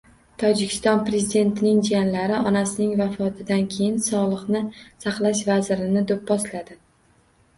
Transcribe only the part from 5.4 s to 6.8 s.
vazirini do‘pposladi